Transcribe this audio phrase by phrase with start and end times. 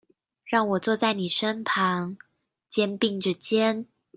[0.45, 2.17] 讓我坐在妳身旁，
[2.67, 3.85] 肩並著肩